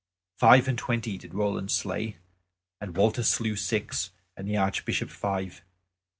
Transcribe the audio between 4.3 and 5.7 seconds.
and the Archbishop five.